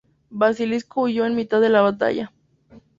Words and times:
Basilisco 0.31 1.01
huyó 1.03 1.27
en 1.27 1.35
mitad 1.35 1.61
de 1.61 1.69
la 1.69 1.81
batalla. 1.81 2.31